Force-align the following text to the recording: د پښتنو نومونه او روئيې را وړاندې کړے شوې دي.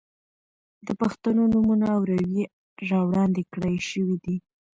د 0.87 0.89
پښتنو 1.01 1.41
نومونه 1.53 1.85
او 1.95 1.99
روئيې 2.09 2.43
را 2.89 2.99
وړاندې 3.07 3.41
کړے 3.53 3.73
شوې 3.89 4.17
دي. 4.25 4.35